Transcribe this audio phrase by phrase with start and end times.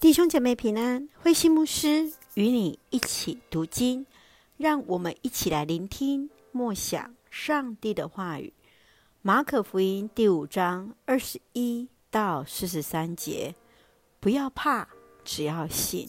[0.00, 4.06] 弟兄姐妹平安，慧心牧师与你一起读经，
[4.56, 8.52] 让我们一起来聆听默想上帝的话语。
[9.22, 13.56] 马可福音第五章二十一到四十三节，
[14.20, 14.88] 不要怕，
[15.24, 16.08] 只要信。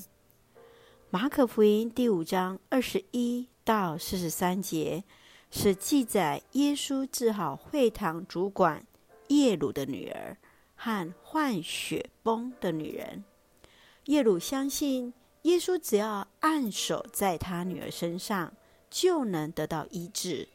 [1.09, 5.03] 马可福音第五章二十一到四十三节
[5.49, 8.85] 是记载耶稣治好会堂主管
[9.29, 10.37] 叶鲁的女儿
[10.75, 13.23] 和患血崩的女人。
[14.09, 15.13] 叶鲁相信
[15.43, 18.51] 耶稣只要按手在他女儿身上，
[18.89, 20.47] 就能得到医治。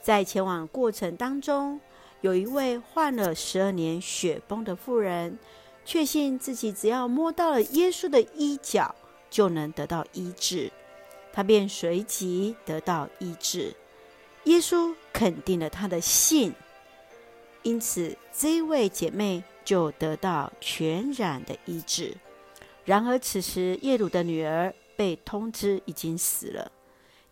[0.00, 1.80] 在前往过程当中，
[2.20, 5.36] 有一位患了十二年血崩的妇人，
[5.84, 8.94] 确信自己只要摸到了耶稣的衣角，
[9.28, 10.70] 就能得到医治，
[11.32, 13.74] 他便随即得到医治。
[14.44, 16.54] 耶稣肯定了他的信，
[17.64, 22.16] 因此这位姐妹就得到全然的医治。
[22.84, 26.70] 然而，此时耶鲁的女儿被通知已经死了，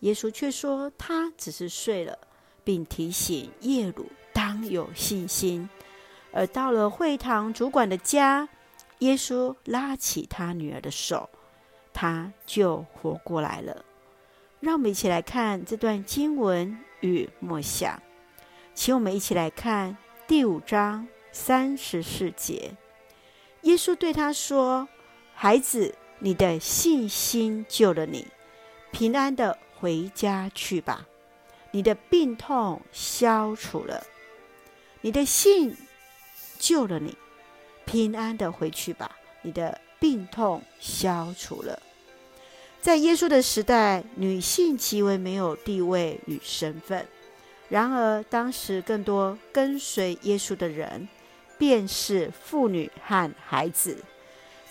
[0.00, 2.18] 耶稣却说她只是睡了，
[2.64, 5.68] 并提醒耶鲁当有信心。
[6.32, 8.48] 而到了会堂主管的家，
[9.00, 11.28] 耶稣拉起他女儿的手，
[11.92, 13.84] 她就活过来了。
[14.60, 18.02] 让我们一起来看这段经文与默想，
[18.74, 22.74] 请我们一起来看第五章三十四节，
[23.64, 24.88] 耶稣对她说。
[25.34, 28.26] 孩子，你的信心救了你，
[28.90, 31.06] 平安的回家去吧。
[31.72, 34.06] 你的病痛消除了，
[35.00, 35.76] 你的信
[36.58, 37.16] 救了你，
[37.84, 39.16] 平安的回去吧。
[39.40, 41.82] 你的病痛消除了。
[42.80, 47.06] 在耶稣的时代，女性极为没有地位与身份。
[47.68, 51.08] 然而，当时更多跟随耶稣的人，
[51.56, 54.04] 便是妇女和孩子。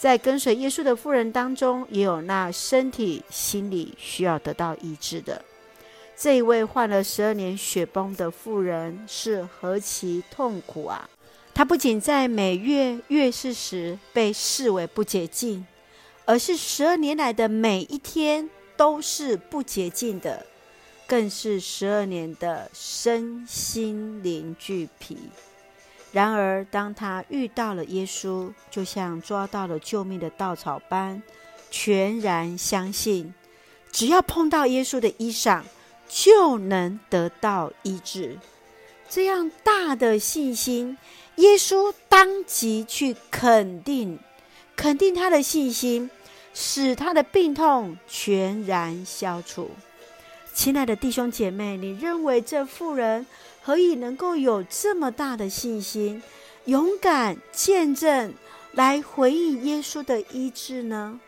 [0.01, 5.39] 在跟随耶稣的妇人当中，也有那身体、心理需要得到医治的。
[6.17, 11.07] 这一位患了十二年血崩的妇人是何其痛苦啊！
[11.53, 15.63] 她不仅在每月月事时被视为不洁净，
[16.25, 20.43] 而是十二年来的每一天都是不洁净的，
[21.05, 25.15] 更是十二年的身心灵俱疲。
[26.11, 31.21] 然而，当他遇到了耶稣，就像抓到了救命的稻草般，
[31.69, 33.33] 全然相信，
[33.91, 35.61] 只要碰到耶稣的衣裳，
[36.09, 38.37] 就能得到医治。
[39.09, 40.97] 这样大的信心，
[41.35, 44.19] 耶稣当即去肯定，
[44.75, 46.09] 肯定他的信心，
[46.53, 49.71] 使他的病痛全然消除。
[50.53, 53.25] 亲爱的弟兄姐妹，你认为这妇人
[53.61, 56.21] 何以能够有这么大的信心，
[56.65, 58.33] 勇敢见证
[58.73, 61.19] 来回应耶稣的医治呢？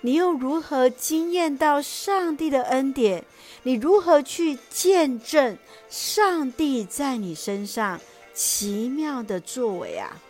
[0.00, 3.24] 你又如何惊艳到上帝的恩典？
[3.62, 5.56] 你如何去见证
[5.88, 8.00] 上帝在你身上
[8.34, 10.20] 奇妙的作为啊？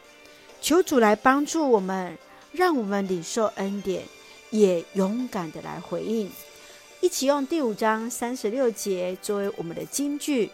[0.61, 2.17] 求主来帮助我们，
[2.53, 4.05] 让我们领受恩典，
[4.51, 6.31] 也勇敢的来回应。
[7.01, 10.51] 一起用第五章三十六节作为我们的金句：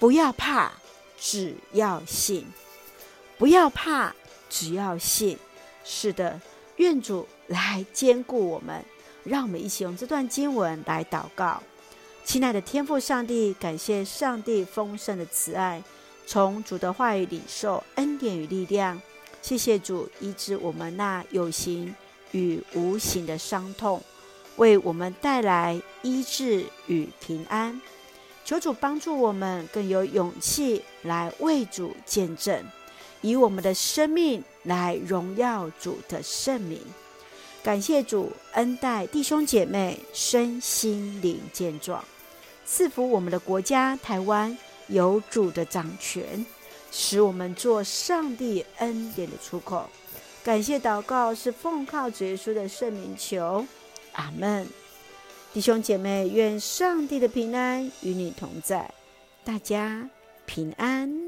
[0.00, 0.72] 不要怕，
[1.16, 2.42] 只要信；
[3.38, 4.12] 不要怕，
[4.50, 5.38] 只要信。
[5.84, 6.40] 是的，
[6.76, 8.84] 愿主来坚固我们。
[9.22, 11.62] 让我们一起用这段经文来祷告。
[12.24, 15.82] 亲爱的天父上帝，感谢上帝丰盛的慈爱，
[16.26, 19.00] 从主的话语领受恩典与力量。
[19.40, 21.94] 谢谢主医治我们那有形
[22.32, 24.02] 与无形的伤痛。
[24.58, 27.80] 为我们带来医治与平安，
[28.44, 32.64] 求主帮助我们更有勇气来为主见证，
[33.20, 36.80] 以我们的生命来荣耀主的圣名。
[37.62, 42.04] 感谢主恩待弟兄姐妹身心灵健壮，
[42.64, 46.44] 赐福我们的国家台湾有主的掌权，
[46.90, 49.88] 使我们做上帝恩典的出口。
[50.42, 53.66] 感谢祷告是奉靠主耶稣的圣名求。
[54.18, 54.66] 阿门，
[55.54, 58.92] 弟兄姐妹，愿上帝的平安与你同在，
[59.44, 60.10] 大家
[60.44, 61.27] 平安。